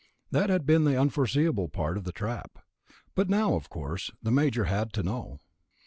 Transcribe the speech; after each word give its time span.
That 0.31 0.49
had 0.49 0.65
been 0.65 0.83
the 0.83 0.99
unforeseeable 0.99 1.67
part 1.69 1.95
of 1.95 2.05
the 2.05 2.11
trap. 2.11 2.57
But 3.13 3.29
now, 3.29 3.53
of 3.53 3.69
course, 3.69 4.09
the 4.19 4.31
Major 4.31 4.63
had 4.65 4.93
to 4.93 5.03
know. 5.03 5.41